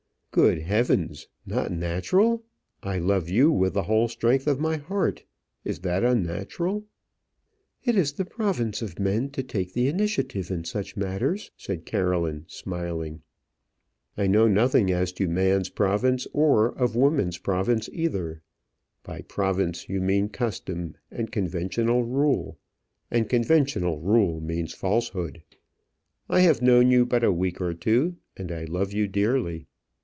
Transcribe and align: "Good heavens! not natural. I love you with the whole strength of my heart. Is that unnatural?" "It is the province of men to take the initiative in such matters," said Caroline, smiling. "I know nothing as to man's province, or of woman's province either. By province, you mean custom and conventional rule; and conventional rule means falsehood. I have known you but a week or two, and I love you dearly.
"Good 0.33 0.59
heavens! 0.59 1.27
not 1.45 1.73
natural. 1.73 2.45
I 2.81 2.99
love 2.99 3.27
you 3.29 3.51
with 3.51 3.73
the 3.73 3.83
whole 3.83 4.07
strength 4.07 4.47
of 4.47 4.61
my 4.61 4.77
heart. 4.77 5.25
Is 5.65 5.79
that 5.79 6.05
unnatural?" 6.05 6.85
"It 7.83 7.97
is 7.97 8.13
the 8.13 8.23
province 8.23 8.81
of 8.81 8.97
men 8.97 9.29
to 9.31 9.43
take 9.43 9.73
the 9.73 9.89
initiative 9.89 10.49
in 10.49 10.63
such 10.63 10.95
matters," 10.95 11.51
said 11.57 11.85
Caroline, 11.85 12.45
smiling. 12.47 13.23
"I 14.17 14.25
know 14.27 14.47
nothing 14.47 14.89
as 14.89 15.11
to 15.11 15.27
man's 15.27 15.67
province, 15.67 16.25
or 16.31 16.79
of 16.79 16.95
woman's 16.95 17.37
province 17.37 17.89
either. 17.91 18.41
By 19.03 19.23
province, 19.23 19.89
you 19.89 19.99
mean 19.99 20.29
custom 20.29 20.95
and 21.11 21.29
conventional 21.29 22.05
rule; 22.05 22.57
and 23.11 23.27
conventional 23.27 23.99
rule 23.99 24.39
means 24.39 24.73
falsehood. 24.73 25.43
I 26.29 26.39
have 26.39 26.61
known 26.61 26.89
you 26.89 27.05
but 27.05 27.25
a 27.25 27.33
week 27.33 27.59
or 27.59 27.73
two, 27.73 28.15
and 28.37 28.49
I 28.49 28.63
love 28.63 28.93
you 28.93 29.09
dearly. 29.09 29.67